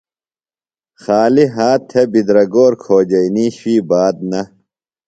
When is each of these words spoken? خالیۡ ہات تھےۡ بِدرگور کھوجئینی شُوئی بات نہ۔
خالیۡ 1.01 1.51
ہات 1.55 1.81
تھےۡ 1.89 2.07
بِدرگور 2.11 2.73
کھوجئینی 2.83 3.47
شُوئی 3.57 3.77
بات 3.89 4.15
نہ۔ 4.29 4.41